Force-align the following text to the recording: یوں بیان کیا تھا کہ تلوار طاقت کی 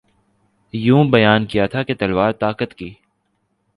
یوں 0.73 1.03
بیان 1.11 1.45
کیا 1.45 1.65
تھا 1.71 1.83
کہ 1.83 1.93
تلوار 1.99 2.31
طاقت 2.39 2.73
کی 2.73 2.89